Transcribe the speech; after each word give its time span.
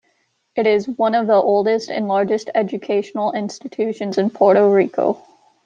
It 0.55 0.65
is 0.65 0.87
one 0.87 1.13
of 1.13 1.27
the 1.27 1.35
oldest 1.35 1.91
and 1.91 2.07
largest 2.07 2.49
educational 2.55 3.33
institutions 3.33 4.17
in 4.17 4.31
Puerto 4.31 4.67
Rico. 4.67 5.21